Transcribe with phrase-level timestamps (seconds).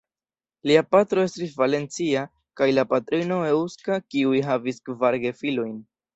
[0.69, 2.23] Lia patro estis valencia
[2.63, 5.79] kaj la patrino eŭska, kiuj havis kvar gefilojn.